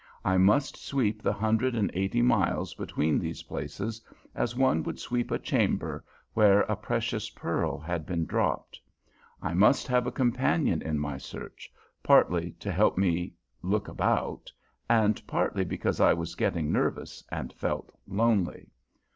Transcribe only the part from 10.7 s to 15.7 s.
in my search, partly to help me look about, and partly